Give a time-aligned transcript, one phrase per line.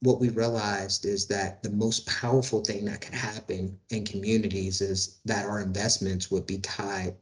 [0.00, 5.20] what we realized is that the most powerful thing that could happen in communities is
[5.24, 7.14] that our investments would be tied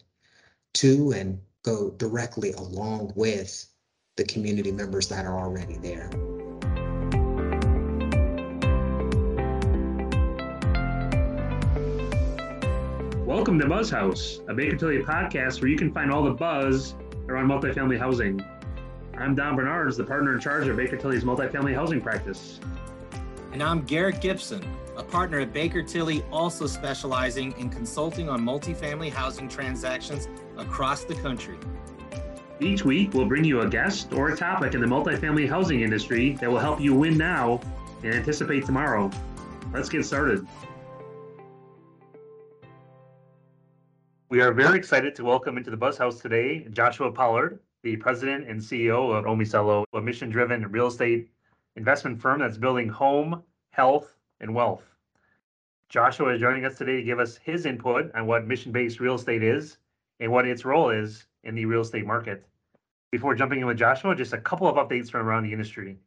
[0.72, 3.66] to and go directly along with
[4.16, 6.10] the community members that are already there.
[13.24, 16.96] Welcome to Buzz House, a Baker Tilly podcast where you can find all the buzz
[17.28, 18.44] around multifamily housing.
[19.16, 22.58] I'm Don Bernards, the partner in charge of Baker Tilly's multifamily housing practice.
[23.52, 24.64] And I'm Garrick Gibson,
[24.96, 31.14] a partner at Baker Tilly, also specializing in consulting on multifamily housing transactions across the
[31.14, 31.56] country.
[32.58, 36.32] Each week, we'll bring you a guest or a topic in the multifamily housing industry
[36.40, 37.60] that will help you win now
[38.02, 39.12] and anticipate tomorrow.
[39.72, 40.44] Let's get started.
[44.28, 48.48] We are very excited to welcome into the Buzz House today Joshua Pollard, the president
[48.48, 51.28] and CEO of Omicelo, a mission driven real estate
[51.76, 54.82] investment firm that's building home, health, and wealth.
[55.90, 59.16] Joshua is joining us today to give us his input on what mission based real
[59.16, 59.76] estate is
[60.18, 62.46] and what its role is in the real estate market.
[63.12, 65.98] Before jumping in with Joshua, just a couple of updates from around the industry.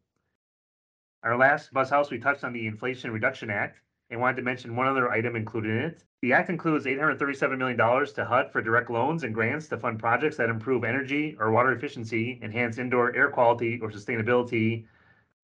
[1.21, 3.77] Our last Buzz House, we touched on the Inflation Reduction Act
[4.09, 6.03] and wanted to mention one other item included in it.
[6.21, 10.37] The act includes $837 million to HUD for direct loans and grants to fund projects
[10.37, 14.85] that improve energy or water efficiency, enhance indoor air quality or sustainability,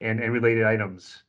[0.01, 1.23] and, and related items.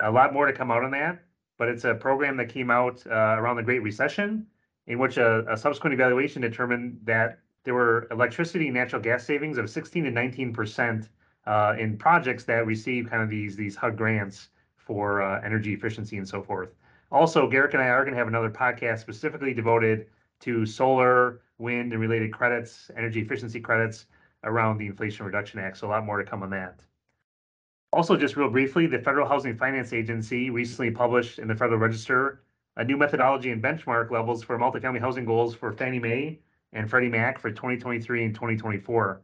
[0.00, 1.22] A lot more to come out on that,
[1.58, 4.46] but it's a program that came out uh, around the Great Recession,
[4.86, 9.58] in which a, a subsequent evaluation determined that there were electricity and natural gas savings
[9.58, 11.08] of 16 to 19 percent
[11.46, 14.48] uh, in projects that receive kind of these these HUD grants
[14.84, 16.70] for uh, energy efficiency and so forth.
[17.10, 20.06] Also, Garrick and I are going to have another podcast specifically devoted
[20.40, 24.06] to solar, wind, and related credits, energy efficiency credits
[24.42, 25.78] around the Inflation Reduction Act.
[25.78, 26.80] So a lot more to come on that.
[27.92, 32.40] Also, just real briefly, the Federal Housing Finance Agency recently published in the Federal Register
[32.76, 36.40] a new methodology and benchmark levels for multifamily housing goals for Fannie Mae
[36.72, 39.20] and Freddie Mac for 2023 and 2024.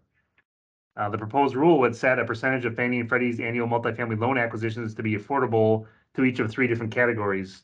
[1.00, 4.36] Uh, the proposed rule would set a percentage of Fannie and Freddie's annual multifamily loan
[4.36, 7.62] acquisitions to be affordable to each of three different categories.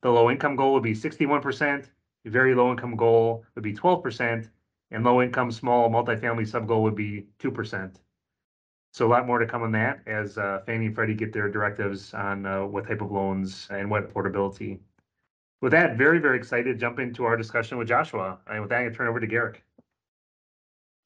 [0.00, 1.84] The low income goal would be 61%,
[2.24, 4.48] the very low income goal would be 12%,
[4.90, 7.94] and low income small multifamily sub goal would be 2%.
[8.94, 11.50] So a lot more to come on that as uh, Fannie and Freddie get their
[11.50, 14.78] directives on uh, what type of loans and what affordability.
[15.60, 18.38] With that, very, very excited to jump into our discussion with Joshua.
[18.46, 19.62] And with that, I turn over to Garrick.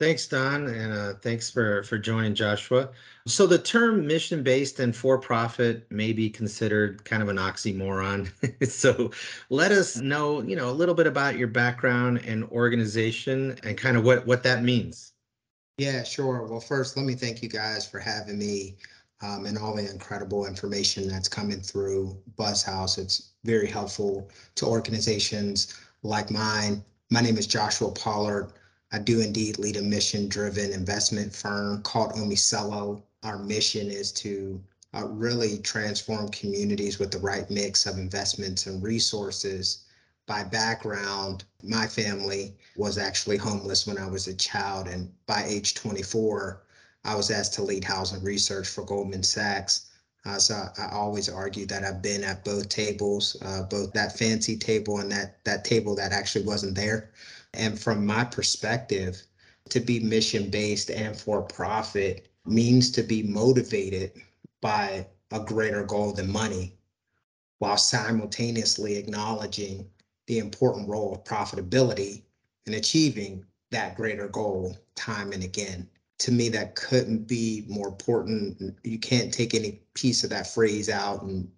[0.00, 2.90] Thanks, Don, and uh, thanks for for joining, Joshua.
[3.26, 8.28] So the term mission-based and for-profit may be considered kind of an oxymoron.
[8.68, 9.12] so
[9.48, 13.96] let us know, you know, a little bit about your background and organization and kind
[13.96, 15.12] of what what that means.
[15.78, 16.46] Yeah, sure.
[16.46, 18.76] Well, first, let me thank you guys for having me
[19.22, 22.98] um, and all the incredible information that's coming through Buzz House.
[22.98, 26.84] It's very helpful to organizations like mine.
[27.10, 28.52] My name is Joshua Pollard.
[28.92, 33.02] I do indeed lead a mission driven investment firm called Omicelo.
[33.22, 34.62] Our mission is to
[34.94, 39.84] uh, really transform communities with the right mix of investments and resources
[40.26, 44.86] by background, my family was actually homeless when I was a child.
[44.86, 46.62] And by age 24,
[47.04, 49.86] I was asked to lead housing research for Goldman Sachs.
[50.24, 54.16] Uh, so I, I, always argue that I've been at both tables, uh, both that
[54.16, 57.10] fancy table and that that table that actually wasn't there.
[57.54, 59.20] And from my perspective,
[59.70, 64.12] to be mission based and for profit means to be motivated
[64.60, 66.76] by a greater goal than money,
[67.58, 69.88] while simultaneously acknowledging
[70.26, 72.22] the important role of profitability
[72.66, 75.88] in achieving that greater goal time and again.
[76.22, 78.76] To me, that couldn't be more important.
[78.84, 81.50] You can't take any piece of that phrase out and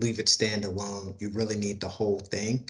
[0.00, 1.14] leave it stand alone.
[1.18, 2.68] You really need the whole thing.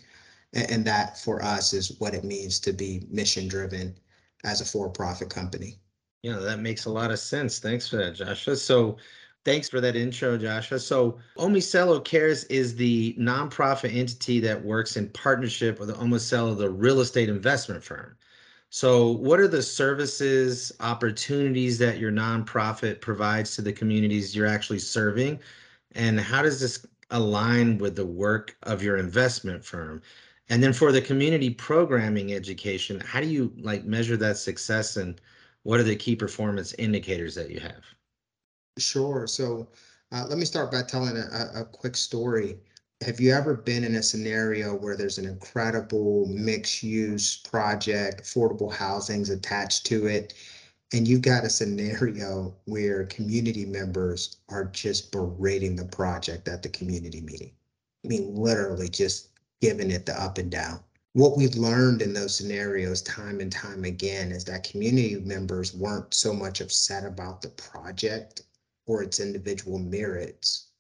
[0.53, 3.97] And that for us is what it means to be mission driven
[4.45, 5.79] as a for profit company.
[6.23, 7.59] Yeah, that makes a lot of sense.
[7.59, 8.55] Thanks for that, Joshua.
[8.55, 8.99] So,
[9.45, 10.79] Thanks for that intro, Joshua.
[10.79, 17.01] So, Omicelo Cares is the nonprofit entity that works in partnership with Omicelo, the real
[17.01, 18.17] estate investment firm.
[18.75, 24.79] So, what are the services, opportunities that your nonprofit provides to the communities you're actually
[24.79, 25.41] serving?
[25.95, 30.01] And how does this align with the work of your investment firm?
[30.49, 35.21] And then for the community programming education, how do you like measure that success and
[35.65, 37.85] what are the key performance indicators that you have?
[38.79, 39.27] Sure.
[39.27, 39.69] So
[40.13, 42.59] uh, let me start by telling a, a quick story.
[43.05, 48.73] Have you ever been in a scenario where there's an incredible mixed use project, affordable
[48.73, 50.33] housing's attached to it,
[50.93, 56.69] And you've got a scenario where community members are just berating the project at the
[56.69, 57.53] community meeting.
[58.05, 60.81] I mean, literally just giving it the up and down.
[61.15, 66.15] What we've learned in those scenarios time and time again is that community members weren't
[66.15, 68.43] so much upset about the project
[68.87, 70.72] or its individual merits.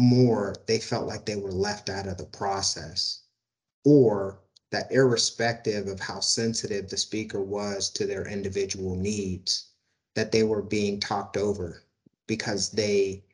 [0.00, 3.22] More, they felt like they were left out of the process.
[3.84, 4.38] Or
[4.70, 9.64] that irrespective of how sensitive the speaker was to their individual needs,
[10.14, 11.82] that they were being talked over
[12.28, 13.24] because they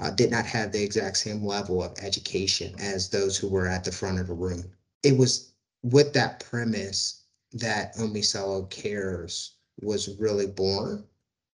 [0.00, 3.84] uh, did not have the exact same level of education as those who were at
[3.84, 4.72] the front of the room.
[5.04, 5.52] It was
[5.84, 7.22] with that premise
[7.52, 11.04] that Omicelo Cares was really born.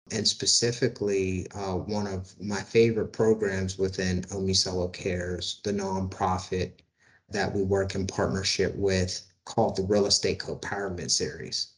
[0.09, 6.71] And specifically, uh, one of my favorite programs within Omicelo Cares, the nonprofit
[7.29, 11.73] that we work in partnership with called the Real Estate Co-Empowerment Series.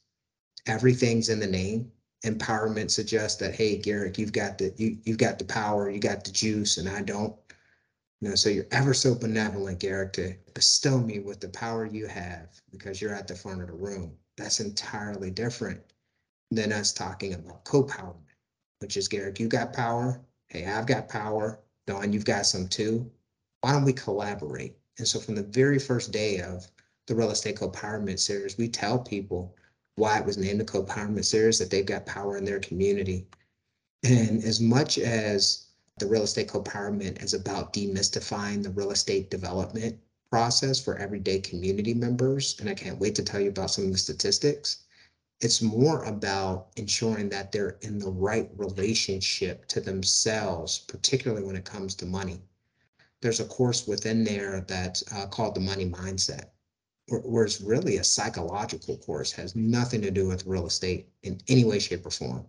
[0.65, 1.91] Everything's in the name.
[2.25, 6.23] Empowerment suggests that, hey, Garrett, you've got the you you've got the power, you got
[6.23, 7.35] the juice, and I don't.
[8.21, 12.07] You know, so you're ever so benevolent, Garrett, to bestow me with the power you
[12.07, 14.17] have because you're at the front of the room.
[14.37, 15.81] That's entirely different
[16.55, 18.15] than us talking about co-powerment,
[18.79, 20.21] which is Garrett, you got power.
[20.47, 21.59] Hey, I've got power.
[21.87, 23.09] Don, you've got some too.
[23.61, 24.75] Why don't we collaborate?
[24.97, 26.67] And so from the very first day of
[27.07, 29.55] the real estate co-powerment series, we tell people
[29.95, 33.27] why it was named the co-powerment series, that they've got power in their community.
[34.03, 35.67] And as much as
[35.99, 39.97] the real estate co-powerment is about demystifying the real estate development
[40.31, 43.91] process for everyday community members, and I can't wait to tell you about some of
[43.91, 44.85] the statistics.
[45.43, 51.65] It's more about ensuring that they're in the right relationship to themselves, particularly when it
[51.65, 52.41] comes to money.
[53.21, 56.45] There's a course within there that's uh, called the Money Mindset
[57.07, 61.65] where it's really a psychological course, has nothing to do with real estate in any
[61.65, 62.45] way, shape, or form.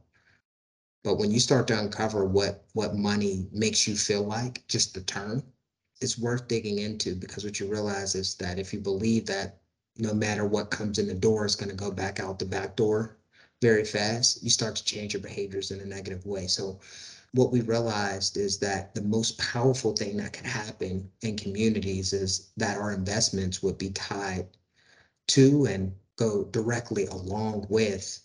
[1.03, 5.03] But when you start to uncover what what money makes you feel like, just the
[5.03, 5.43] term,
[6.01, 9.61] it's worth digging into because what you realize is that if you believe that
[9.99, 12.77] no matter what comes in the door is going to go back out the back
[12.77, 13.17] door
[13.63, 16.47] very fast, you start to change your behaviors in a negative way.
[16.47, 16.81] So
[17.33, 22.51] what we realized is that the most powerful thing that could happen in communities is
[22.57, 24.47] that our investments would be tied
[25.29, 28.21] to and go directly along with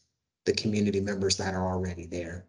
[0.46, 2.46] the community members that are already there.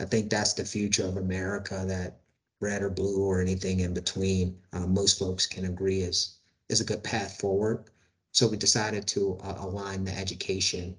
[0.00, 2.20] I think that's the future of America that
[2.60, 6.38] red or blue or anything in between, uh, most folks can agree is,
[6.68, 7.84] is a good path forward.
[8.38, 10.96] So we decided to uh, align the education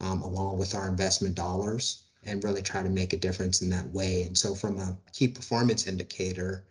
[0.00, 3.88] um, along with our investment dollars and really try to make a difference in that
[3.92, 4.24] way.
[4.24, 6.64] And so from a key performance indicator,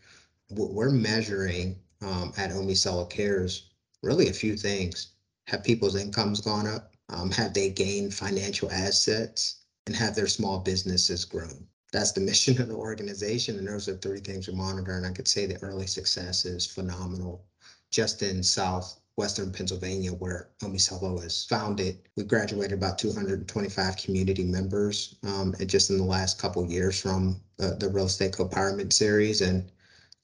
[0.50, 3.70] what we're measuring um, at Omicelo Cares,
[4.04, 5.14] really a few things.
[5.48, 6.98] Have people's incomes gone up?
[7.08, 9.62] Um, have they gained financial assets?
[9.88, 11.66] And have their small businesses grown?
[11.94, 13.58] That's the mission of the organization.
[13.58, 14.98] And those are three things we monitor.
[14.98, 17.46] And I could say the early success is phenomenal.
[17.90, 22.00] Just in South Western Pennsylvania, where Omicelo is founded.
[22.16, 27.76] We graduated about 225 community members um, just in the last couple years from the,
[27.78, 29.42] the Real Estate Co-Empowerment Series.
[29.42, 29.70] And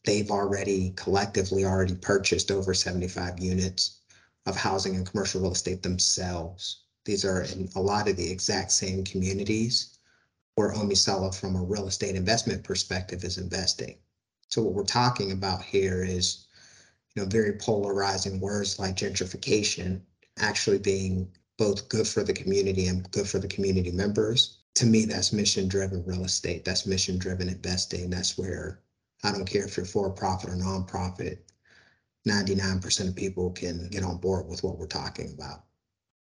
[0.06, 4.00] they've already collectively already purchased over 75 units
[4.46, 6.84] of housing and commercial real estate themselves.
[7.04, 9.98] These are in a lot of the exact same communities
[10.56, 13.98] where Omicelo, from a real estate investment perspective, is investing.
[14.48, 16.45] So what we're talking about here is
[17.16, 20.02] you know, very polarizing words like gentrification
[20.38, 24.60] actually being both good for the community and good for the community members.
[24.76, 26.66] To me, that's mission driven real estate.
[26.66, 28.10] That's mission driven investing.
[28.10, 28.82] That's where
[29.24, 31.38] I don't care if you're for profit or nonprofit,
[32.28, 35.64] 99% of people can get on board with what we're talking about.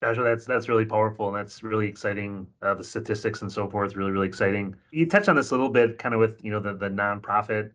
[0.03, 2.47] Joshua, that's that's really powerful and that's really exciting.
[2.63, 4.77] Uh, the statistics and so forth, really, really exciting.
[4.91, 7.71] You touched on this a little bit, kind of with you know the the nonprofit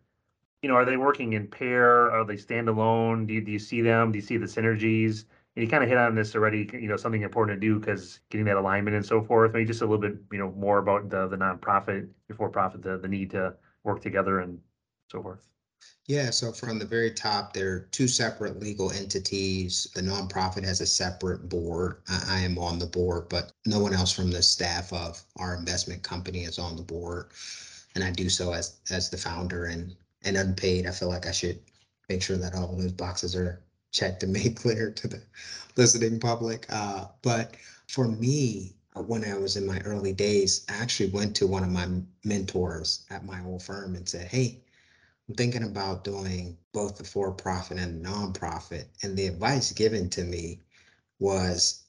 [0.62, 2.12] you know, are they working in pair?
[2.12, 3.28] Are they standalone?
[3.28, 4.12] Do you, do you see them?
[4.12, 5.26] Do you see the synergies?
[5.56, 8.20] And you kind of hit on this already, you know, something important to do because
[8.30, 9.54] getting that alignment and so forth.
[9.54, 12.98] Maybe just a little bit, you know, more about the the nonprofit, for profit, the
[12.98, 14.60] the need to work together and
[15.12, 15.48] so forth.
[16.06, 19.88] Yeah, so from the very top, there are two separate legal entities.
[19.96, 22.02] The nonprofit has a separate board.
[22.08, 25.56] I, I am on the board, but no one else from the staff of our
[25.56, 27.32] investment company is on the board.
[27.96, 31.32] And I do so as as the founder and and unpaid, I feel like I
[31.32, 31.60] should
[32.10, 33.62] make sure that all those boxes are
[33.92, 35.22] checked and made clear to the
[35.78, 36.66] listening public.
[36.70, 37.56] Uh, but
[37.88, 41.64] for me, uh, when I was in my early days, I actually went to one
[41.64, 41.88] of my
[42.24, 44.62] mentors at my old firm and said, Hey,
[45.30, 48.86] I'm thinking about doing both the for profit and the nonprofit.
[49.04, 50.62] And the advice given to me
[51.20, 51.84] was,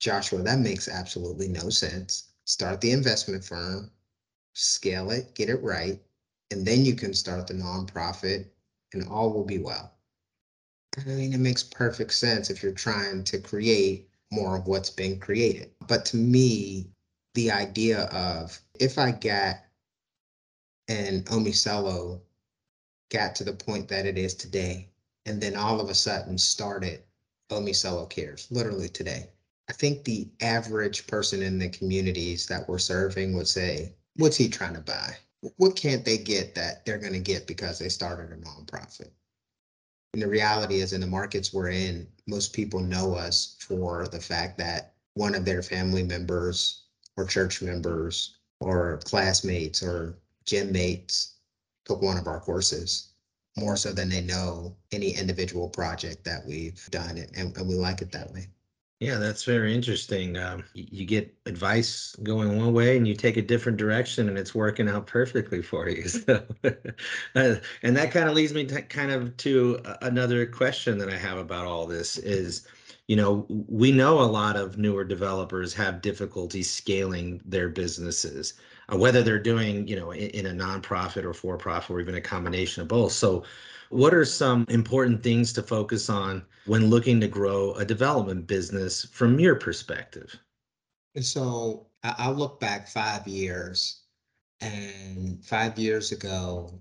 [0.00, 2.28] Joshua, that makes absolutely no sense.
[2.44, 3.90] start the investment firm,
[4.54, 6.00] scale it, get it right,
[6.52, 8.46] and then you can start the nonprofit
[8.92, 9.92] and all will be well.
[10.98, 15.18] I mean, it makes perfect sense if you're trying to create more of what's been
[15.18, 15.70] created.
[15.88, 16.90] But to me,
[17.34, 19.56] the idea of if I got
[20.88, 22.20] an Omicelo
[23.10, 24.90] got to the point that it is today,
[25.24, 27.02] and then all of a sudden started
[27.50, 29.30] Omicelo Cares, literally today.
[29.70, 34.48] I think the average person in the communities that we're serving would say, what's he
[34.48, 35.16] trying to buy?
[35.56, 39.10] What can't they get that they're going to get because they started a nonprofit?
[40.12, 44.20] And the reality is, in the markets we're in, most people know us for the
[44.20, 46.82] fact that one of their family members
[47.16, 51.34] or church members or classmates or gym mates
[51.84, 53.08] took one of our courses
[53.56, 58.00] more so than they know any individual project that we've done and, and we like
[58.00, 58.48] it that way.
[59.02, 60.36] Yeah, that's very interesting.
[60.36, 64.54] Um, you get advice going one way and you take a different direction and it's
[64.54, 66.04] working out perfectly for you.
[66.08, 66.46] So,
[67.34, 71.16] uh, and that kind of leads me to kind of to another question that I
[71.16, 72.64] have about all this is,
[73.08, 78.54] you know, we know a lot of newer developers have difficulty scaling their businesses,
[78.92, 82.14] uh, whether they're doing, you know, in, in a nonprofit or for profit or even
[82.14, 83.10] a combination of both.
[83.12, 83.42] So,
[83.92, 89.04] what are some important things to focus on when looking to grow a development business
[89.04, 90.34] from your perspective?
[91.20, 94.00] So I, look back five years,
[94.62, 96.72] and five years ago,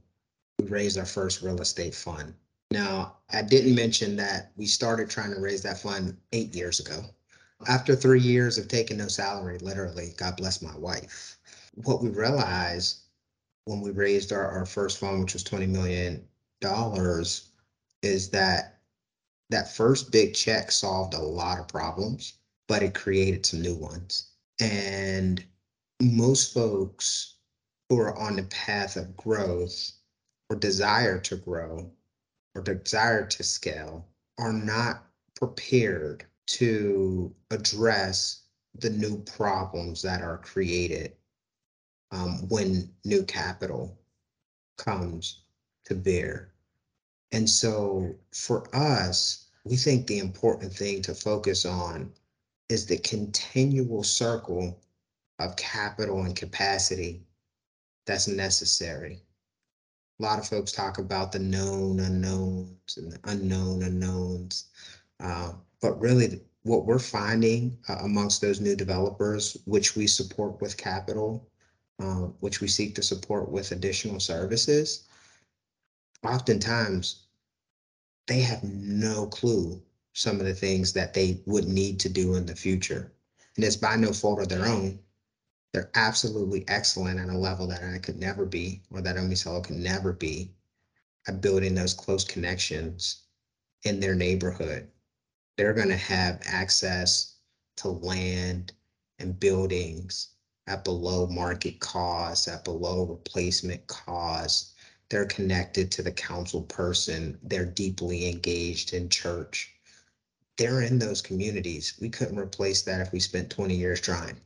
[0.57, 2.33] we raised our first real estate fund.
[2.71, 7.01] Now, I didn't mention that we started trying to raise that fund eight years ago.
[7.67, 11.37] After three years of taking no salary, literally, God bless my wife.
[11.83, 12.99] What we realized
[13.65, 16.25] when we raised our, our first fund, which was $20 million,
[18.03, 18.79] is that
[19.49, 22.33] that first big check solved a lot of problems,
[22.67, 24.31] but it created some new ones.
[24.59, 25.43] And
[26.01, 27.35] most folks
[27.89, 29.91] who are on the path of growth
[30.49, 31.91] or desire to grow
[32.55, 34.07] or desire to scale
[34.39, 35.03] are not
[35.35, 38.43] prepared to address
[38.75, 41.13] the new problems that are created
[42.11, 43.97] um, when new capital
[44.77, 45.41] comes
[45.85, 46.53] to bear.
[47.31, 52.11] And so for us, we think the important thing to focus on
[52.69, 54.79] is the continual circle
[55.39, 57.21] of capital and capacity
[58.05, 59.21] that's necessary.
[60.19, 64.65] A lot of folks talk about the known unknowns and the unknown unknowns.
[65.19, 70.77] Uh, but really, what we're finding uh, amongst those new developers, which we support with
[70.77, 71.47] capital,
[71.99, 75.07] uh, which we seek to support with additional services,
[76.23, 77.23] oftentimes
[78.27, 79.81] they have no clue
[80.13, 83.11] some of the things that they would need to do in the future.
[83.55, 84.99] And it's by no fault of their own.
[85.73, 89.77] They're absolutely excellent at a level that I could never be, or that Omicelo could
[89.77, 90.51] never be,
[91.27, 93.23] at building those close connections
[93.83, 94.87] in their neighborhood.
[95.57, 97.35] They're going to have access
[97.77, 98.73] to land
[99.19, 100.29] and buildings
[100.67, 104.70] at below market cost, at below replacement cost.
[105.11, 107.37] They're connected to the council person.
[107.43, 109.75] They're deeply engaged in church.
[110.57, 111.95] They're in those communities.
[111.99, 114.37] We couldn't replace that if we spent 20 years trying.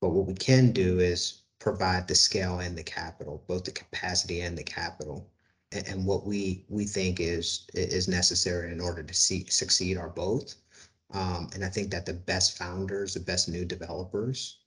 [0.00, 4.40] But what we can do is provide the scale and the capital, both the capacity
[4.40, 5.30] and the capital.
[5.70, 10.08] And, and what we we think is is necessary in order to see, succeed are
[10.08, 10.56] both.
[11.12, 14.58] Um, and I think that the best founders, the best new developers,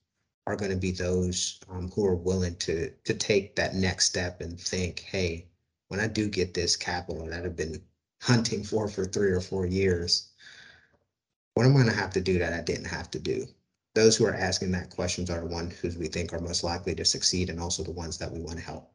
[0.45, 4.41] are going to be those um, who are willing to to take that next step
[4.41, 5.47] and think, hey,
[5.87, 7.81] when I do get this capital that I've been
[8.21, 10.29] hunting for for three or four years,
[11.53, 13.45] what am I going to have to do that I didn't have to do?
[13.95, 16.95] Those who are asking that questions are the ones who we think are most likely
[16.95, 18.91] to succeed and also the ones that we want to help.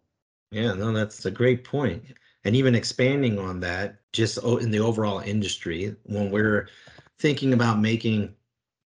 [0.50, 2.04] Yeah, no, that's a great point.
[2.44, 6.68] And even expanding on that, just in the overall industry, when we're
[7.18, 8.34] thinking about making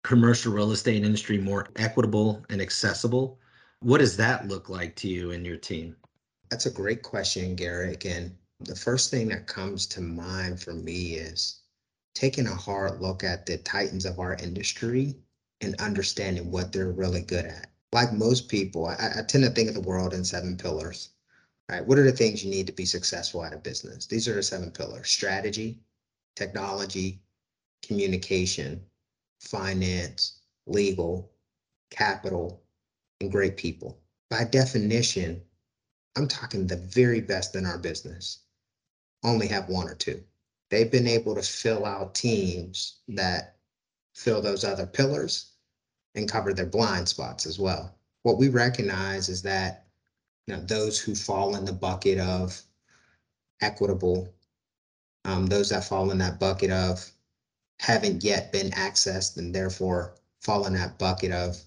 [0.03, 3.39] commercial real estate industry more equitable and accessible,
[3.81, 5.95] what does that look like to you and your team?
[6.49, 8.05] That's a great question, Garrick.
[8.05, 11.61] And the first thing that comes to mind for me is
[12.13, 15.15] taking a hard look at the titans of our industry
[15.61, 17.67] and understanding what they're really good at.
[17.93, 21.09] Like most people, I, I tend to think of the world in seven pillars.
[21.69, 21.85] Right?
[21.85, 24.05] What are the things you need to be successful at a business?
[24.05, 25.79] These are the seven pillars strategy,
[26.35, 27.21] technology,
[27.81, 28.81] communication,
[29.41, 31.31] finance, legal,
[31.89, 32.61] capital,
[33.19, 33.99] and great people.
[34.29, 35.41] By definition,
[36.15, 38.39] I'm talking the very best in our business,
[39.23, 40.23] only have one or two.
[40.69, 43.57] They've been able to fill out teams that
[44.13, 45.51] fill those other pillars
[46.15, 47.97] and cover their blind spots as well.
[48.23, 49.87] What we recognize is that
[50.47, 52.61] you know those who fall in the bucket of
[53.61, 54.33] equitable,
[55.25, 57.11] um, those that fall in that bucket of
[57.81, 61.59] haven't yet been accessed and therefore fall in that bucket of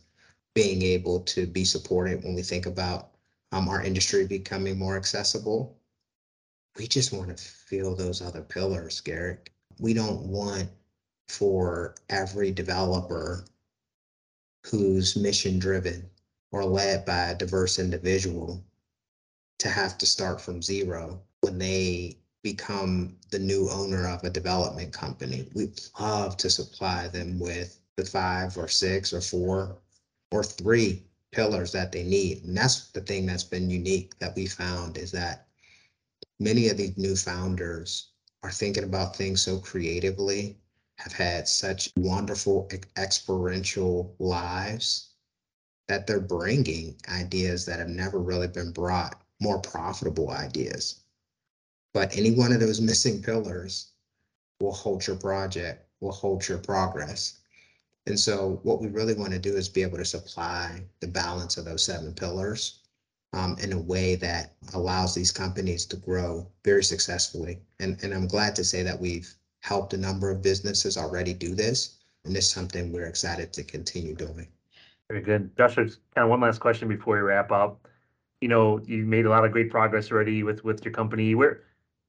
[0.55, 3.11] being able to be supported when we think about
[3.51, 5.77] um, our industry becoming more accessible.
[6.79, 9.51] We just want to feel those other pillars, Garrick.
[9.81, 10.69] We don't want
[11.27, 13.45] for every developer
[14.65, 16.09] who's mission driven
[16.53, 18.65] or led by a diverse individual
[19.59, 24.93] to have to start from zero when they become the new owner of a development
[24.93, 25.49] company.
[25.55, 29.79] We love to supply them with the five or six or four
[30.31, 32.45] or three pillars that they need.
[32.45, 35.49] And that's the thing that's been unique that we found is that
[36.39, 38.11] many of these new founders
[38.43, 40.59] are thinking about things so creatively,
[40.99, 45.15] have had such wonderful experiential lives
[45.89, 51.04] that they're bringing ideas that have never really been brought, more profitable ideas.
[51.95, 53.93] But any one of those missing pillars
[54.61, 57.39] will halt your project, will halt your progress.
[58.07, 61.57] And so what we really want to do is be able to supply the balance
[61.57, 62.81] of those seven pillars
[63.33, 67.61] um, in a way that allows these companies to grow very successfully.
[67.81, 71.55] And, and I'm glad to say that we've helped a number of businesses already do
[71.55, 71.99] this.
[72.25, 74.49] And it's something we're excited to continue doing.
[75.11, 75.57] Very good.
[75.57, 77.87] Joshua, kind of one last question before we wrap up.
[78.41, 81.35] You know, you made a lot of great progress already with, with your company.
[81.35, 81.64] Where,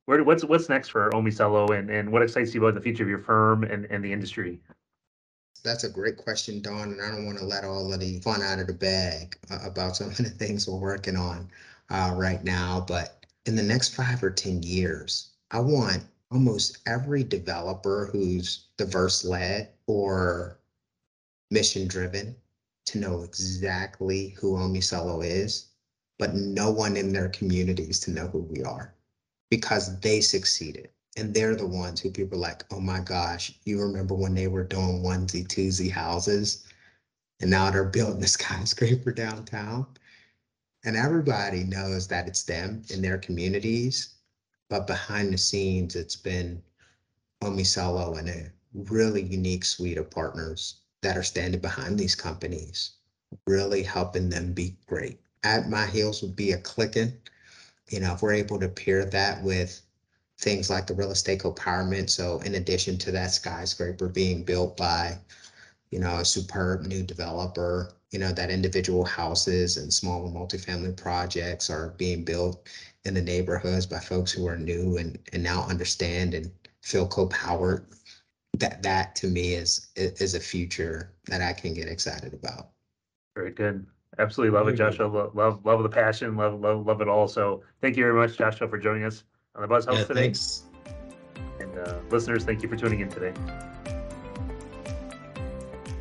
[0.06, 3.10] where, what's, what's next for Omicelo and, and what excites you about the future of
[3.10, 4.60] your firm and, and the industry?
[5.64, 8.44] That's a great question, Don, and I don't want to let all of the fun
[8.44, 11.50] out of the bag uh, about some of the things we're working on
[11.90, 12.86] uh, right now.
[12.88, 19.26] But in the next five or 10 years, I want almost every developer who's diverse
[19.26, 20.60] led or
[21.50, 22.36] mission driven
[22.86, 25.68] to know exactly who Omicelo is,
[26.20, 28.95] but no one in their communities to know who we are
[29.50, 30.90] because they succeeded.
[31.18, 34.48] And they're the ones who people are like, oh my gosh, you remember when they
[34.48, 36.66] were doing onesie twosie houses
[37.42, 39.86] and now they're building a skyscraper downtown.
[40.84, 44.16] And everybody knows that it's them in their communities.
[44.70, 46.62] But behind the scenes, it's been
[47.44, 52.92] Omicelo and a really unique suite of partners that are standing behind these companies,
[53.48, 55.20] really helping them be great.
[55.44, 57.14] At my heels would be a clicking.
[57.90, 59.82] You know, if we're able to pair that with
[60.40, 62.10] things like the real estate co-powerment.
[62.10, 65.18] So in addition to that skyscraper being built by,
[65.92, 71.70] you know, a superb new developer, you know, that individual houses and small multifamily projects
[71.70, 72.68] are being built
[73.06, 77.86] in the neighborhoods by folks who are new and, and now understand and feel co-powered.
[78.58, 82.72] That that to me is is a future that I can get excited about.
[83.36, 83.86] Very good.
[84.18, 84.92] Absolutely love it, Very.
[84.92, 85.08] Joshua.
[85.08, 87.28] Lo- Love, love the passion, love, love, love it all.
[87.28, 89.24] So thank you very much, Joshua, for joining us
[89.56, 90.22] on the Buzz House Yeah, today.
[90.22, 90.64] thanks.
[91.60, 93.34] And uh, listeners, thank you for tuning in today.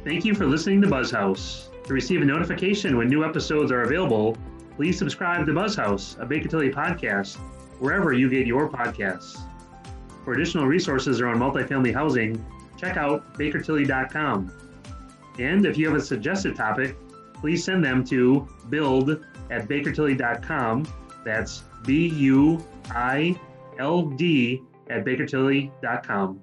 [0.05, 1.71] Thank you for listening to Buzz House.
[1.87, 4.37] To receive a notification when new episodes are available,
[4.77, 7.37] please subscribe to Buzz House, a Baker Tilly podcast,
[7.79, 9.39] wherever you get your podcasts.
[10.25, 12.45] For additional resources around multifamily housing,
[12.79, 14.53] check out bakertilly.com.
[15.39, 16.97] And if you have a suggested topic,
[17.45, 20.87] please send them to build at bakertilly.com.
[21.27, 23.39] That's B U I
[23.79, 26.41] L D at bakertilly.com.